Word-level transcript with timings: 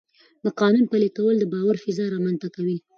د 0.43 0.45
قانون 0.59 0.83
پلي 0.91 1.09
کول 1.17 1.35
د 1.39 1.43
باور 1.53 1.75
فضا 1.83 2.05
رامنځته 2.13 2.47
کوي 2.55 2.77